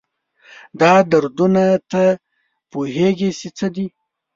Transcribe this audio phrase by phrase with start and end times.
[0.79, 2.03] دا دردونه، تۀ
[2.71, 3.85] پوهېږي چې د څه دي؟